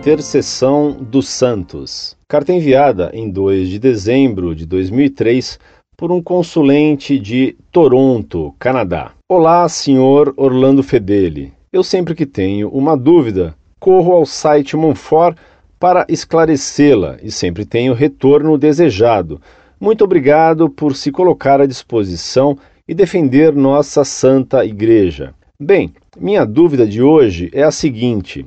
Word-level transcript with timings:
Intercessão 0.00 0.92
dos 0.92 1.28
Santos. 1.28 2.16
Carta 2.26 2.54
enviada 2.54 3.10
em 3.12 3.30
2 3.30 3.68
de 3.68 3.78
dezembro 3.78 4.54
de 4.54 4.64
2003 4.64 5.58
por 5.94 6.10
um 6.10 6.22
consulente 6.22 7.18
de 7.18 7.54
Toronto, 7.70 8.54
Canadá. 8.58 9.12
Olá, 9.28 9.68
senhor 9.68 10.32
Orlando 10.38 10.82
Fedeli. 10.82 11.52
Eu 11.70 11.84
sempre 11.84 12.14
que 12.14 12.24
tenho 12.24 12.70
uma 12.70 12.96
dúvida, 12.96 13.54
corro 13.78 14.14
ao 14.14 14.24
site 14.24 14.74
Monfort 14.74 15.36
para 15.78 16.06
esclarecê-la 16.08 17.18
e 17.22 17.30
sempre 17.30 17.66
tenho 17.66 17.92
retorno 17.92 18.56
desejado. 18.56 19.38
Muito 19.78 20.02
obrigado 20.02 20.70
por 20.70 20.96
se 20.96 21.12
colocar 21.12 21.60
à 21.60 21.66
disposição 21.66 22.56
e 22.88 22.94
defender 22.94 23.54
nossa 23.54 24.02
Santa 24.02 24.64
Igreja. 24.64 25.34
Bem, 25.60 25.92
minha 26.18 26.46
dúvida 26.46 26.86
de 26.86 27.02
hoje 27.02 27.50
é 27.52 27.62
a 27.62 27.70
seguinte: 27.70 28.46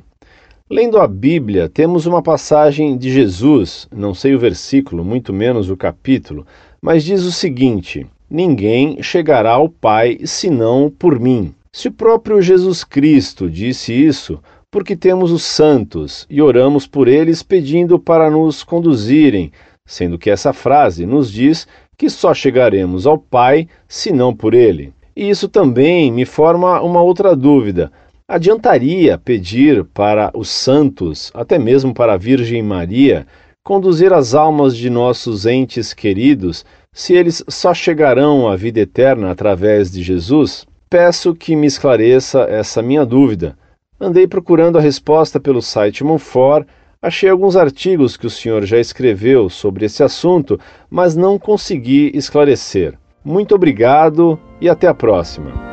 lendo 0.74 1.00
a 1.00 1.08
Bíblia, 1.08 1.70
temos 1.70 2.08
uma 2.08 2.24
passagem 2.24 2.98
de 2.98 3.12
Jesus, 3.12 3.88
não 3.96 4.16
sei 4.16 4.34
o 4.34 4.40
versículo, 4.40 5.06
muito 5.06 5.32
menos 5.32 5.70
o 5.70 5.78
capítulo, 5.78 6.48
mas 6.82 7.04
diz 7.04 7.22
o 7.22 7.32
seguinte: 7.32 8.08
Ninguém 8.28 9.02
chegará 9.04 9.52
ao 9.52 9.70
Pai 9.70 10.18
senão 10.26 10.92
por 10.98 11.20
mim. 11.20 11.54
Se 11.72 11.90
o 11.90 11.92
próprio 11.92 12.42
Jesus 12.42 12.84
Cristo 12.84 13.52
disse 13.52 13.94
isso, 13.94 14.40
porque 14.72 14.96
temos 14.96 15.32
os 15.32 15.44
santos 15.44 16.26
e 16.28 16.42
oramos 16.42 16.88
por 16.88 17.08
eles 17.08 17.44
pedindo 17.44 18.00
para 18.00 18.32
nos 18.32 18.64
conduzirem, 18.64 19.52
sendo 19.86 20.18
que 20.18 20.32
essa 20.32 20.54
frase 20.54 21.06
nos 21.06 21.32
diz 21.32 21.68
que 21.96 22.10
só 22.10 22.34
chegaremos 22.34 23.06
ao 23.06 23.20
Pai 23.20 23.68
senão 23.88 24.36
por 24.36 24.56
ele. 24.56 24.92
E 25.16 25.30
isso 25.30 25.48
também 25.48 26.12
me 26.12 26.26
forma 26.26 26.82
uma 26.82 27.04
outra 27.04 27.36
dúvida. 27.36 27.92
Adiantaria 28.28 29.18
pedir 29.18 29.84
para 29.84 30.32
os 30.34 30.50
santos, 30.50 31.30
até 31.34 31.60
mesmo 31.60 31.94
para 31.94 32.14
a 32.14 32.18
Virgem 32.18 32.64
Maria, 32.64 33.28
conduzir 33.64 34.14
as 34.14 34.34
almas 34.34 34.78
de 34.78 34.90
nossos 34.90 35.46
entes 35.46 35.94
queridos, 35.94 36.66
se 36.94 37.14
eles 37.14 37.44
só 37.50 37.74
chegarão 37.74 38.48
à 38.48 38.56
vida 38.56 38.80
eterna 38.80 39.30
através 39.30 39.92
de 39.92 40.02
Jesus? 40.02 40.66
Peço 40.90 41.36
que 41.36 41.54
me 41.56 41.68
esclareça 41.68 42.44
essa 42.44 42.82
minha 42.82 43.06
dúvida. 43.06 43.58
Andei 44.00 44.26
procurando 44.26 44.78
a 44.78 44.82
resposta 44.82 45.40
pelo 45.40 45.62
site 45.62 46.04
Monfort, 46.04 46.66
achei 47.02 47.30
alguns 47.30 47.58
artigos 47.58 48.16
que 48.16 48.28
o 48.28 48.30
senhor 48.30 48.64
já 48.66 48.80
escreveu 48.80 49.50
sobre 49.50 49.86
esse 49.86 50.02
assunto, 50.02 50.58
mas 50.90 51.14
não 51.14 51.38
consegui 51.38 52.10
esclarecer. 52.14 52.98
Muito 53.24 53.54
obrigado 53.54 54.40
e 54.62 54.70
até 54.70 54.88
a 54.88 54.94
próxima. 54.94 55.73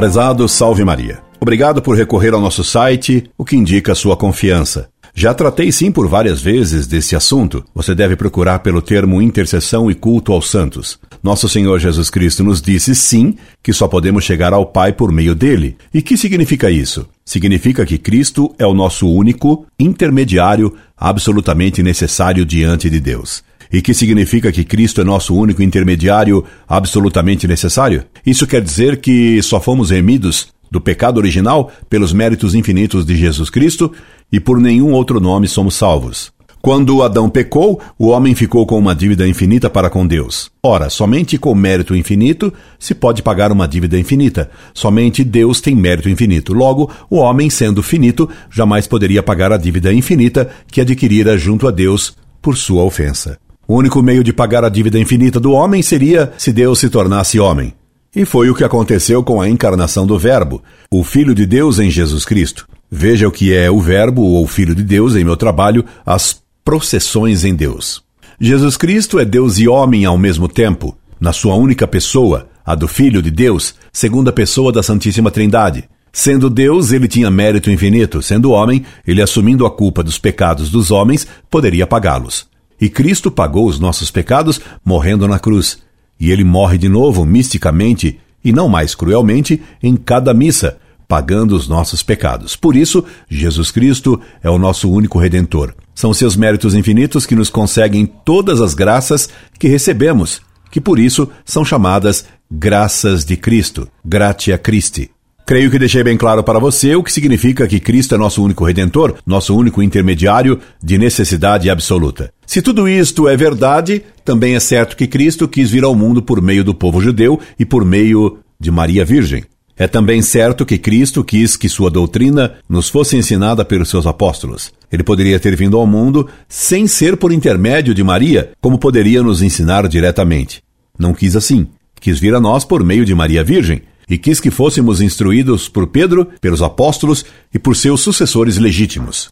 Prezado 0.00 0.48
Salve 0.48 0.82
Maria. 0.82 1.18
Obrigado 1.38 1.82
por 1.82 1.94
recorrer 1.94 2.32
ao 2.32 2.40
nosso 2.40 2.64
site, 2.64 3.30
o 3.36 3.44
que 3.44 3.54
indica 3.54 3.94
sua 3.94 4.16
confiança. 4.16 4.88
Já 5.14 5.34
tratei 5.34 5.70
sim 5.70 5.92
por 5.92 6.08
várias 6.08 6.40
vezes 6.40 6.86
desse 6.86 7.14
assunto. 7.14 7.62
Você 7.74 7.94
deve 7.94 8.16
procurar 8.16 8.60
pelo 8.60 8.80
termo 8.80 9.20
intercessão 9.20 9.90
e 9.90 9.94
culto 9.94 10.32
aos 10.32 10.50
santos. 10.50 10.98
Nosso 11.22 11.50
Senhor 11.50 11.78
Jesus 11.78 12.08
Cristo 12.08 12.42
nos 12.42 12.62
disse 12.62 12.94
sim 12.94 13.36
que 13.62 13.74
só 13.74 13.86
podemos 13.86 14.24
chegar 14.24 14.54
ao 14.54 14.64
Pai 14.64 14.90
por 14.90 15.12
meio 15.12 15.34
dele. 15.34 15.76
E 15.92 16.00
que 16.00 16.16
significa 16.16 16.70
isso? 16.70 17.06
Significa 17.22 17.84
que 17.84 17.98
Cristo 17.98 18.54
é 18.58 18.64
o 18.64 18.72
nosso 18.72 19.06
único 19.06 19.66
intermediário 19.78 20.74
absolutamente 20.96 21.82
necessário 21.82 22.46
diante 22.46 22.88
de 22.88 23.00
Deus. 23.00 23.44
E 23.72 23.80
que 23.80 23.94
significa 23.94 24.50
que 24.50 24.64
Cristo 24.64 25.00
é 25.00 25.04
nosso 25.04 25.34
único 25.34 25.62
intermediário 25.62 26.44
absolutamente 26.68 27.46
necessário? 27.46 28.04
Isso 28.26 28.46
quer 28.46 28.60
dizer 28.62 29.00
que 29.00 29.40
só 29.42 29.60
fomos 29.60 29.90
remidos 29.90 30.48
do 30.70 30.80
pecado 30.80 31.18
original 31.18 31.70
pelos 31.88 32.12
méritos 32.12 32.54
infinitos 32.54 33.04
de 33.04 33.16
Jesus 33.16 33.50
Cristo 33.50 33.92
e 34.30 34.38
por 34.38 34.60
nenhum 34.60 34.92
outro 34.92 35.20
nome 35.20 35.48
somos 35.48 35.74
salvos. 35.74 36.32
Quando 36.62 37.02
Adão 37.02 37.30
pecou, 37.30 37.80
o 37.98 38.08
homem 38.08 38.34
ficou 38.34 38.66
com 38.66 38.78
uma 38.78 38.94
dívida 38.94 39.26
infinita 39.26 39.70
para 39.70 39.88
com 39.88 40.06
Deus. 40.06 40.50
Ora, 40.62 40.90
somente 40.90 41.38
com 41.38 41.54
mérito 41.54 41.96
infinito 41.96 42.52
se 42.78 42.94
pode 42.94 43.22
pagar 43.22 43.50
uma 43.50 43.66
dívida 43.66 43.98
infinita. 43.98 44.50
Somente 44.74 45.24
Deus 45.24 45.62
tem 45.62 45.74
mérito 45.74 46.10
infinito. 46.10 46.52
Logo, 46.52 46.90
o 47.08 47.16
homem, 47.16 47.48
sendo 47.48 47.82
finito, 47.82 48.28
jamais 48.50 48.86
poderia 48.86 49.22
pagar 49.22 49.52
a 49.52 49.56
dívida 49.56 49.90
infinita 49.90 50.50
que 50.70 50.82
adquirira 50.82 51.38
junto 51.38 51.66
a 51.66 51.70
Deus 51.70 52.14
por 52.42 52.58
sua 52.58 52.82
ofensa. 52.82 53.38
O 53.70 53.76
único 53.76 54.02
meio 54.02 54.24
de 54.24 54.32
pagar 54.32 54.64
a 54.64 54.68
dívida 54.68 54.98
infinita 54.98 55.38
do 55.38 55.52
homem 55.52 55.80
seria 55.80 56.32
se 56.36 56.52
Deus 56.52 56.80
se 56.80 56.90
tornasse 56.90 57.38
homem. 57.38 57.72
E 58.12 58.24
foi 58.24 58.50
o 58.50 58.54
que 58.56 58.64
aconteceu 58.64 59.22
com 59.22 59.40
a 59.40 59.48
encarnação 59.48 60.04
do 60.04 60.18
Verbo, 60.18 60.60
o 60.90 61.04
Filho 61.04 61.36
de 61.36 61.46
Deus 61.46 61.78
em 61.78 61.88
Jesus 61.88 62.24
Cristo. 62.24 62.66
Veja 62.90 63.28
o 63.28 63.30
que 63.30 63.54
é 63.54 63.70
o 63.70 63.78
Verbo 63.78 64.22
ou 64.22 64.44
Filho 64.44 64.74
de 64.74 64.82
Deus 64.82 65.14
em 65.14 65.22
meu 65.22 65.36
trabalho, 65.36 65.84
As 66.04 66.42
Processões 66.64 67.44
em 67.44 67.54
Deus. 67.54 68.02
Jesus 68.40 68.76
Cristo 68.76 69.20
é 69.20 69.24
Deus 69.24 69.60
e 69.60 69.68
homem 69.68 70.04
ao 70.04 70.18
mesmo 70.18 70.48
tempo, 70.48 70.96
na 71.20 71.32
sua 71.32 71.54
única 71.54 71.86
pessoa, 71.86 72.48
a 72.66 72.74
do 72.74 72.88
Filho 72.88 73.22
de 73.22 73.30
Deus, 73.30 73.76
segunda 73.92 74.32
pessoa 74.32 74.72
da 74.72 74.82
Santíssima 74.82 75.30
Trindade. 75.30 75.84
Sendo 76.12 76.50
Deus, 76.50 76.90
ele 76.90 77.06
tinha 77.06 77.30
mérito 77.30 77.70
infinito, 77.70 78.20
sendo 78.20 78.50
homem, 78.50 78.84
ele 79.06 79.22
assumindo 79.22 79.64
a 79.64 79.70
culpa 79.70 80.02
dos 80.02 80.18
pecados 80.18 80.70
dos 80.70 80.90
homens, 80.90 81.24
poderia 81.48 81.86
pagá-los. 81.86 82.50
E 82.80 82.88
Cristo 82.88 83.30
pagou 83.30 83.66
os 83.66 83.78
nossos 83.78 84.10
pecados 84.10 84.60
morrendo 84.84 85.28
na 85.28 85.38
cruz. 85.38 85.78
E 86.18 86.30
ele 86.30 86.44
morre 86.44 86.78
de 86.78 86.88
novo, 86.88 87.24
misticamente, 87.24 88.18
e 88.44 88.52
não 88.52 88.68
mais 88.68 88.94
cruelmente, 88.94 89.62
em 89.82 89.96
cada 89.96 90.32
missa, 90.32 90.78
pagando 91.06 91.56
os 91.56 91.68
nossos 91.68 92.02
pecados. 92.02 92.56
Por 92.56 92.76
isso, 92.76 93.04
Jesus 93.28 93.70
Cristo 93.70 94.20
é 94.42 94.48
o 94.48 94.58
nosso 94.58 94.90
único 94.90 95.18
redentor. 95.18 95.74
São 95.94 96.14
seus 96.14 96.36
méritos 96.36 96.74
infinitos 96.74 97.26
que 97.26 97.34
nos 97.34 97.50
conseguem 97.50 98.06
todas 98.06 98.60
as 98.60 98.74
graças 98.74 99.28
que 99.58 99.68
recebemos, 99.68 100.40
que 100.70 100.80
por 100.80 100.98
isso 100.98 101.28
são 101.44 101.64
chamadas 101.64 102.24
graças 102.50 103.24
de 103.24 103.36
Cristo, 103.36 103.88
gratia 104.04 104.56
Christi. 104.56 105.10
Creio 105.50 105.68
que 105.68 105.80
deixei 105.80 106.04
bem 106.04 106.16
claro 106.16 106.44
para 106.44 106.60
você 106.60 106.94
o 106.94 107.02
que 107.02 107.12
significa 107.12 107.66
que 107.66 107.80
Cristo 107.80 108.14
é 108.14 108.18
nosso 108.18 108.40
único 108.40 108.64
redentor, 108.64 109.16
nosso 109.26 109.52
único 109.56 109.82
intermediário 109.82 110.60
de 110.80 110.96
necessidade 110.96 111.68
absoluta. 111.68 112.32
Se 112.46 112.62
tudo 112.62 112.88
isto 112.88 113.26
é 113.26 113.36
verdade, 113.36 114.00
também 114.24 114.54
é 114.54 114.60
certo 114.60 114.96
que 114.96 115.08
Cristo 115.08 115.48
quis 115.48 115.68
vir 115.68 115.82
ao 115.82 115.92
mundo 115.92 116.22
por 116.22 116.40
meio 116.40 116.62
do 116.62 116.72
povo 116.72 117.00
judeu 117.00 117.40
e 117.58 117.64
por 117.64 117.84
meio 117.84 118.38
de 118.60 118.70
Maria 118.70 119.04
Virgem. 119.04 119.42
É 119.76 119.88
também 119.88 120.22
certo 120.22 120.64
que 120.64 120.78
Cristo 120.78 121.24
quis 121.24 121.56
que 121.56 121.68
sua 121.68 121.90
doutrina 121.90 122.52
nos 122.68 122.88
fosse 122.88 123.16
ensinada 123.16 123.64
pelos 123.64 123.88
seus 123.88 124.06
apóstolos. 124.06 124.72
Ele 124.92 125.02
poderia 125.02 125.40
ter 125.40 125.56
vindo 125.56 125.76
ao 125.76 125.84
mundo 125.84 126.28
sem 126.48 126.86
ser 126.86 127.16
por 127.16 127.32
intermédio 127.32 127.92
de 127.92 128.04
Maria, 128.04 128.52
como 128.60 128.78
poderia 128.78 129.20
nos 129.20 129.42
ensinar 129.42 129.88
diretamente. 129.88 130.62
Não 130.96 131.12
quis 131.12 131.34
assim. 131.34 131.66
Quis 132.00 132.20
vir 132.20 132.36
a 132.36 132.40
nós 132.40 132.64
por 132.64 132.84
meio 132.84 133.04
de 133.04 133.14
Maria 133.16 133.42
Virgem, 133.42 133.82
e 134.10 134.18
quis 134.18 134.40
que 134.40 134.50
fôssemos 134.50 135.00
instruídos 135.00 135.68
por 135.68 135.86
Pedro, 135.86 136.26
pelos 136.40 136.60
apóstolos 136.60 137.24
e 137.54 137.58
por 137.60 137.76
seus 137.76 138.00
sucessores 138.00 138.58
legítimos. 138.58 139.30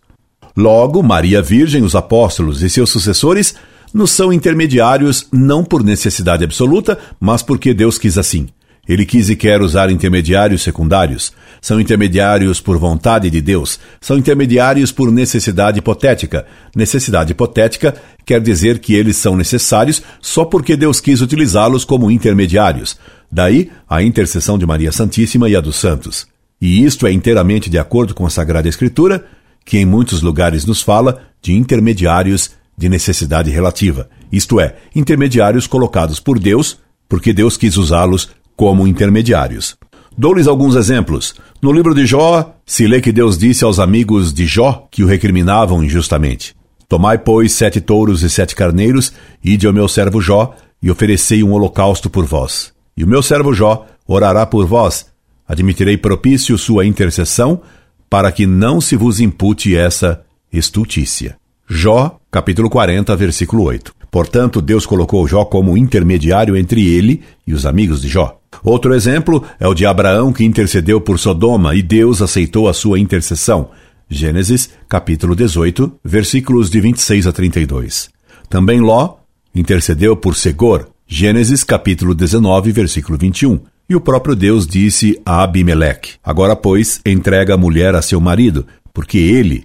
Logo, 0.56 1.02
Maria 1.02 1.42
Virgem, 1.42 1.82
os 1.82 1.96
apóstolos 1.96 2.62
e 2.62 2.70
seus 2.70 2.88
sucessores 2.88 3.56
nos 3.92 4.12
são 4.12 4.32
intermediários 4.32 5.26
não 5.32 5.64
por 5.64 5.82
necessidade 5.82 6.44
absoluta, 6.44 6.96
mas 7.18 7.42
porque 7.42 7.74
Deus 7.74 7.98
quis 7.98 8.16
assim. 8.16 8.48
Ele 8.88 9.04
quis 9.04 9.28
e 9.28 9.36
quer 9.36 9.60
usar 9.60 9.90
intermediários 9.90 10.62
secundários. 10.62 11.32
São 11.60 11.78
intermediários 11.78 12.60
por 12.60 12.78
vontade 12.78 13.28
de 13.28 13.40
Deus. 13.40 13.78
São 14.00 14.16
intermediários 14.16 14.90
por 14.90 15.10
necessidade 15.12 15.78
hipotética. 15.78 16.46
Necessidade 16.74 17.32
hipotética 17.32 17.94
quer 18.24 18.40
dizer 18.40 18.78
que 18.78 18.94
eles 18.94 19.16
são 19.16 19.36
necessários 19.36 20.02
só 20.22 20.44
porque 20.44 20.76
Deus 20.76 21.00
quis 21.00 21.20
utilizá-los 21.20 21.84
como 21.84 22.10
intermediários. 22.10 22.98
Daí 23.30 23.70
a 23.88 24.02
intercessão 24.02 24.56
de 24.56 24.64
Maria 24.64 24.92
Santíssima 24.92 25.48
e 25.48 25.56
a 25.56 25.60
dos 25.60 25.76
santos. 25.76 26.26
E 26.60 26.84
isto 26.84 27.06
é 27.06 27.12
inteiramente 27.12 27.68
de 27.68 27.78
acordo 27.78 28.14
com 28.14 28.26
a 28.26 28.30
Sagrada 28.30 28.68
Escritura, 28.68 29.24
que 29.64 29.78
em 29.78 29.84
muitos 29.84 30.22
lugares 30.22 30.64
nos 30.64 30.80
fala 30.80 31.20
de 31.42 31.52
intermediários 31.52 32.52
de 32.76 32.88
necessidade 32.88 33.50
relativa, 33.50 34.08
isto 34.30 34.60
é, 34.60 34.76
intermediários 34.94 35.66
colocados 35.66 36.20
por 36.20 36.38
Deus, 36.38 36.78
porque 37.08 37.32
Deus 37.32 37.56
quis 37.56 37.76
usá-los 37.76 38.30
como 38.58 38.88
intermediários. 38.88 39.76
Dou-lhes 40.16 40.48
alguns 40.48 40.74
exemplos. 40.74 41.32
No 41.62 41.70
livro 41.70 41.94
de 41.94 42.04
Jó, 42.04 42.56
se 42.66 42.88
lê 42.88 43.00
que 43.00 43.12
Deus 43.12 43.38
disse 43.38 43.62
aos 43.62 43.78
amigos 43.78 44.34
de 44.34 44.46
Jó 44.46 44.88
que 44.90 45.04
o 45.04 45.06
recriminavam 45.06 45.82
injustamente: 45.82 46.56
Tomai, 46.88 47.18
pois, 47.18 47.52
sete 47.52 47.80
touros 47.80 48.24
e 48.24 48.28
sete 48.28 48.56
carneiros, 48.56 49.12
ide 49.44 49.68
ao 49.68 49.72
meu 49.72 49.86
servo 49.86 50.20
Jó, 50.20 50.56
e 50.82 50.90
oferecei 50.90 51.44
um 51.44 51.52
holocausto 51.52 52.10
por 52.10 52.26
vós. 52.26 52.72
E 52.96 53.04
o 53.04 53.06
meu 53.06 53.22
servo 53.22 53.54
Jó 53.54 53.86
orará 54.08 54.44
por 54.44 54.66
vós. 54.66 55.06
Admitirei 55.46 55.96
propício 55.96 56.58
sua 56.58 56.84
intercessão, 56.84 57.62
para 58.10 58.32
que 58.32 58.44
não 58.44 58.80
se 58.80 58.96
vos 58.96 59.20
impute 59.20 59.76
essa 59.76 60.22
estultícia. 60.52 61.36
Jó, 61.68 62.18
capítulo 62.28 62.68
40, 62.68 63.14
versículo 63.14 63.62
8. 63.62 63.94
Portanto, 64.10 64.60
Deus 64.60 64.84
colocou 64.84 65.28
Jó 65.28 65.44
como 65.44 65.76
intermediário 65.76 66.56
entre 66.56 66.88
ele 66.88 67.22
e 67.46 67.54
os 67.54 67.64
amigos 67.64 68.02
de 68.02 68.08
Jó. 68.08 68.37
Outro 68.62 68.94
exemplo 68.94 69.44
é 69.60 69.66
o 69.68 69.74
de 69.74 69.86
Abraão 69.86 70.32
que 70.32 70.44
intercedeu 70.44 71.00
por 71.00 71.18
Sodoma 71.18 71.74
e 71.74 71.82
Deus 71.82 72.22
aceitou 72.22 72.68
a 72.68 72.74
sua 72.74 72.98
intercessão. 72.98 73.70
Gênesis, 74.08 74.70
capítulo 74.88 75.36
18, 75.36 76.00
versículos 76.02 76.70
de 76.70 76.80
26 76.80 77.26
a 77.26 77.32
32. 77.32 78.08
Também 78.48 78.80
Ló 78.80 79.16
intercedeu 79.54 80.16
por 80.16 80.34
Segor. 80.34 80.88
Gênesis, 81.06 81.62
capítulo 81.62 82.14
19, 82.14 82.72
versículo 82.72 83.18
21. 83.18 83.60
E 83.88 83.96
o 83.96 84.00
próprio 84.00 84.34
Deus 84.36 84.66
disse 84.66 85.20
a 85.24 85.42
Abimeleque: 85.42 86.14
Agora, 86.22 86.54
pois, 86.54 87.00
entrega 87.06 87.54
a 87.54 87.58
mulher 87.58 87.94
a 87.94 88.02
seu 88.02 88.20
marido, 88.20 88.66
porque 88.92 89.18
ele, 89.18 89.64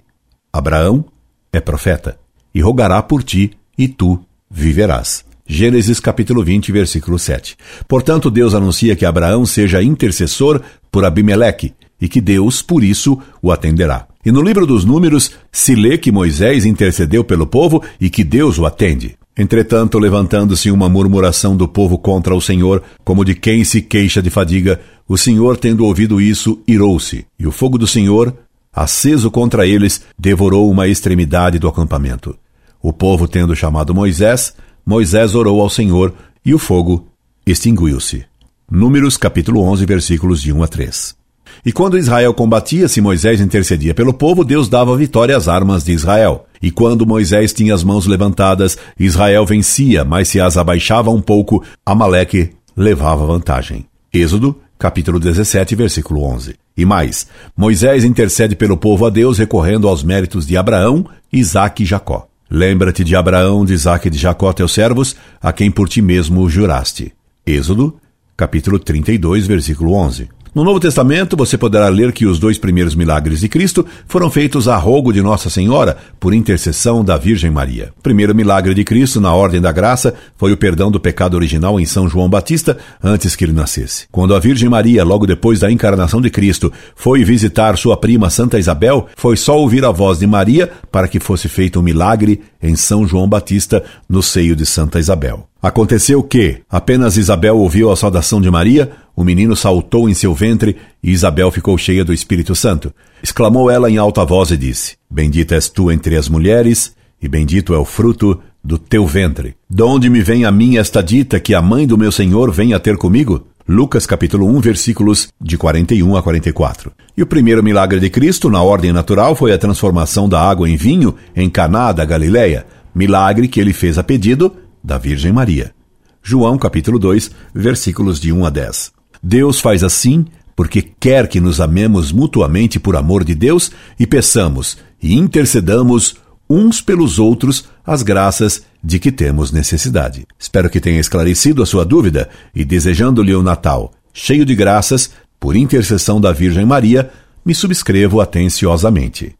Abraão, 0.52 1.04
é 1.52 1.60
profeta, 1.60 2.18
e 2.54 2.60
rogará 2.60 3.02
por 3.02 3.22
ti, 3.22 3.52
e 3.76 3.86
tu 3.88 4.24
viverás. 4.50 5.24
Gênesis 5.46 6.00
capítulo 6.00 6.42
20, 6.42 6.72
versículo 6.72 7.18
7. 7.18 7.56
Portanto, 7.86 8.30
Deus 8.30 8.54
anuncia 8.54 8.96
que 8.96 9.04
Abraão 9.04 9.44
seja 9.44 9.82
intercessor 9.82 10.62
por 10.90 11.04
Abimeleque 11.04 11.74
e 12.00 12.08
que 12.08 12.18
Deus, 12.18 12.62
por 12.62 12.82
isso, 12.82 13.18
o 13.42 13.52
atenderá. 13.52 14.06
E 14.24 14.32
no 14.32 14.40
livro 14.40 14.66
dos 14.66 14.86
Números 14.86 15.32
se 15.52 15.74
lê 15.74 15.98
que 15.98 16.10
Moisés 16.10 16.64
intercedeu 16.64 17.22
pelo 17.22 17.46
povo 17.46 17.82
e 18.00 18.08
que 18.08 18.24
Deus 18.24 18.58
o 18.58 18.64
atende. 18.64 19.16
Entretanto, 19.36 19.98
levantando-se 19.98 20.70
uma 20.70 20.88
murmuração 20.88 21.54
do 21.54 21.68
povo 21.68 21.98
contra 21.98 22.34
o 22.34 22.40
Senhor, 22.40 22.82
como 23.04 23.22
de 23.22 23.34
quem 23.34 23.64
se 23.64 23.82
queixa 23.82 24.22
de 24.22 24.30
fadiga, 24.30 24.80
o 25.06 25.18
Senhor, 25.18 25.58
tendo 25.58 25.84
ouvido 25.84 26.22
isso, 26.22 26.62
irou-se, 26.66 27.26
e 27.38 27.46
o 27.46 27.52
fogo 27.52 27.76
do 27.76 27.86
Senhor, 27.86 28.34
aceso 28.72 29.30
contra 29.30 29.66
eles, 29.66 30.02
devorou 30.18 30.70
uma 30.70 30.88
extremidade 30.88 31.58
do 31.58 31.68
acampamento. 31.68 32.34
O 32.80 32.92
povo, 32.92 33.26
tendo 33.28 33.56
chamado 33.56 33.94
Moisés, 33.94 34.54
Moisés 34.86 35.34
orou 35.34 35.62
ao 35.62 35.70
Senhor 35.70 36.12
e 36.44 36.52
o 36.52 36.58
fogo 36.58 37.06
extinguiu-se. 37.46 38.26
Números 38.70 39.16
capítulo 39.16 39.62
11, 39.62 39.86
versículos 39.86 40.42
de 40.42 40.52
1 40.52 40.62
a 40.62 40.68
3. 40.68 41.16
E 41.64 41.72
quando 41.72 41.96
Israel 41.96 42.34
combatia, 42.34 42.86
se 42.86 43.00
Moisés 43.00 43.40
intercedia 43.40 43.94
pelo 43.94 44.12
povo, 44.12 44.44
Deus 44.44 44.68
dava 44.68 44.94
vitória 44.94 45.34
às 45.34 45.48
armas 45.48 45.84
de 45.84 45.92
Israel. 45.92 46.46
E 46.60 46.70
quando 46.70 47.06
Moisés 47.06 47.54
tinha 47.54 47.74
as 47.74 47.82
mãos 47.82 48.04
levantadas, 48.04 48.76
Israel 48.98 49.46
vencia, 49.46 50.04
mas 50.04 50.28
se 50.28 50.38
as 50.38 50.58
abaixava 50.58 51.10
um 51.10 51.20
pouco, 51.20 51.64
Amaleque 51.86 52.50
levava 52.76 53.24
vantagem. 53.24 53.86
Êxodo, 54.12 54.60
capítulo 54.78 55.18
17, 55.18 55.74
versículo 55.74 56.24
11. 56.24 56.56
E 56.76 56.84
mais, 56.84 57.26
Moisés 57.56 58.04
intercede 58.04 58.54
pelo 58.54 58.76
povo 58.76 59.06
a 59.06 59.10
Deus 59.10 59.38
recorrendo 59.38 59.88
aos 59.88 60.02
méritos 60.02 60.46
de 60.46 60.58
Abraão, 60.58 61.06
Isaque 61.32 61.84
e 61.84 61.86
Jacó. 61.86 62.28
Lembra-te 62.54 63.02
de 63.02 63.16
Abraão, 63.16 63.64
de 63.64 63.72
Isaac 63.72 64.06
e 64.06 64.10
de 64.10 64.16
Jacó, 64.16 64.52
teus 64.52 64.72
servos, 64.72 65.16
a 65.42 65.52
quem 65.52 65.72
por 65.72 65.88
ti 65.88 66.00
mesmo 66.00 66.48
juraste. 66.48 67.12
Êxodo, 67.44 67.98
capítulo 68.36 68.78
32, 68.78 69.44
versículo 69.44 69.92
11. 69.92 70.28
No 70.54 70.62
Novo 70.62 70.78
Testamento, 70.78 71.36
você 71.36 71.58
poderá 71.58 71.88
ler 71.88 72.12
que 72.12 72.26
os 72.26 72.38
dois 72.38 72.56
primeiros 72.56 72.94
milagres 72.94 73.40
de 73.40 73.48
Cristo 73.48 73.84
foram 74.06 74.30
feitos 74.30 74.68
a 74.68 74.76
rogo 74.76 75.12
de 75.12 75.20
Nossa 75.20 75.50
Senhora, 75.50 75.96
por 76.20 76.32
intercessão 76.32 77.04
da 77.04 77.16
Virgem 77.16 77.50
Maria. 77.50 77.92
O 77.98 78.00
primeiro 78.00 78.32
milagre 78.32 78.72
de 78.72 78.84
Cristo, 78.84 79.20
na 79.20 79.34
Ordem 79.34 79.60
da 79.60 79.72
Graça, 79.72 80.14
foi 80.36 80.52
o 80.52 80.56
perdão 80.56 80.92
do 80.92 81.00
pecado 81.00 81.34
original 81.34 81.80
em 81.80 81.84
São 81.84 82.08
João 82.08 82.30
Batista, 82.30 82.78
antes 83.02 83.34
que 83.34 83.44
ele 83.44 83.52
nascesse. 83.52 84.06
Quando 84.12 84.32
a 84.32 84.38
Virgem 84.38 84.68
Maria, 84.68 85.02
logo 85.02 85.26
depois 85.26 85.58
da 85.58 85.72
encarnação 85.72 86.20
de 86.20 86.30
Cristo, 86.30 86.72
foi 86.94 87.24
visitar 87.24 87.76
sua 87.76 87.96
prima 87.96 88.30
Santa 88.30 88.56
Isabel, 88.56 89.08
foi 89.16 89.36
só 89.36 89.58
ouvir 89.58 89.84
a 89.84 89.90
voz 89.90 90.20
de 90.20 90.26
Maria 90.28 90.70
para 90.88 91.08
que 91.08 91.18
fosse 91.18 91.48
feito 91.48 91.80
um 91.80 91.82
milagre 91.82 92.42
em 92.62 92.76
São 92.76 93.04
João 93.08 93.28
Batista, 93.28 93.82
no 94.08 94.22
seio 94.22 94.54
de 94.54 94.64
Santa 94.64 95.00
Isabel. 95.00 95.48
Aconteceu 95.64 96.22
que, 96.22 96.58
apenas 96.68 97.16
Isabel 97.16 97.56
ouviu 97.56 97.90
a 97.90 97.96
saudação 97.96 98.38
de 98.38 98.50
Maria, 98.50 98.92
o 99.16 99.24
menino 99.24 99.56
saltou 99.56 100.10
em 100.10 100.12
seu 100.12 100.34
ventre 100.34 100.76
e 101.02 101.10
Isabel 101.10 101.50
ficou 101.50 101.78
cheia 101.78 102.04
do 102.04 102.12
Espírito 102.12 102.54
Santo. 102.54 102.92
Exclamou 103.22 103.70
ela 103.70 103.90
em 103.90 103.96
alta 103.96 104.26
voz 104.26 104.50
e 104.50 104.58
disse: 104.58 104.96
Bendita 105.10 105.54
és 105.54 105.66
tu 105.70 105.90
entre 105.90 106.18
as 106.18 106.28
mulheres, 106.28 106.94
e 107.18 107.26
bendito 107.26 107.72
é 107.72 107.78
o 107.78 107.84
fruto 107.86 108.38
do 108.62 108.76
teu 108.76 109.06
ventre. 109.06 109.54
De 109.70 109.82
onde 109.82 110.10
me 110.10 110.20
vem 110.20 110.44
a 110.44 110.52
mim 110.52 110.76
esta 110.76 111.02
dita 111.02 111.40
que 111.40 111.54
a 111.54 111.62
mãe 111.62 111.86
do 111.86 111.96
meu 111.96 112.12
Senhor 112.12 112.52
venha 112.52 112.78
ter 112.78 112.98
comigo? 112.98 113.46
Lucas 113.66 114.04
capítulo 114.04 114.46
1, 114.46 114.60
versículos 114.60 115.28
de 115.40 115.56
41 115.56 116.14
a 116.14 116.22
44. 116.22 116.92
E 117.16 117.22
o 117.22 117.26
primeiro 117.26 117.62
milagre 117.62 117.98
de 118.00 118.10
Cristo, 118.10 118.50
na 118.50 118.62
ordem 118.62 118.92
natural, 118.92 119.34
foi 119.34 119.50
a 119.50 119.56
transformação 119.56 120.28
da 120.28 120.42
água 120.42 120.68
em 120.68 120.76
vinho 120.76 121.14
em 121.34 121.48
Caná 121.48 121.90
da 121.90 122.04
Galileia, 122.04 122.66
milagre 122.94 123.48
que 123.48 123.58
ele 123.58 123.72
fez 123.72 123.96
a 123.96 124.04
pedido 124.04 124.52
da 124.84 124.98
Virgem 124.98 125.32
Maria. 125.32 125.74
João 126.22 126.58
capítulo 126.58 126.98
2, 126.98 127.30
versículos 127.54 128.20
de 128.20 128.30
1 128.32 128.44
a 128.44 128.50
10. 128.50 128.92
Deus 129.22 129.58
faz 129.58 129.82
assim 129.82 130.26
porque 130.54 130.82
quer 130.82 131.26
que 131.26 131.40
nos 131.40 131.60
amemos 131.60 132.12
mutuamente 132.12 132.78
por 132.78 132.94
amor 132.94 133.24
de 133.24 133.34
Deus 133.34 133.72
e 133.98 134.06
peçamos 134.06 134.76
e 135.02 135.14
intercedamos 135.14 136.16
uns 136.48 136.80
pelos 136.80 137.18
outros 137.18 137.64
as 137.84 138.02
graças 138.02 138.62
de 138.82 138.98
que 138.98 139.10
temos 139.10 139.50
necessidade. 139.50 140.26
Espero 140.38 140.68
que 140.68 140.80
tenha 140.80 141.00
esclarecido 141.00 141.62
a 141.62 141.66
sua 141.66 141.84
dúvida 141.84 142.28
e 142.54 142.64
desejando-lhe 142.64 143.34
um 143.34 143.42
Natal 143.42 143.92
cheio 144.14 144.46
de 144.46 144.54
graças, 144.54 145.10
por 145.38 145.56
intercessão 145.56 146.20
da 146.20 146.32
Virgem 146.32 146.64
Maria, 146.64 147.10
me 147.44 147.54
subscrevo 147.54 148.20
atenciosamente. 148.20 149.34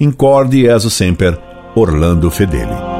Incorde 0.00 0.64
e 0.64 0.90
sempre, 0.90 1.36
Orlando 1.74 2.30
Fedeli. 2.30 2.91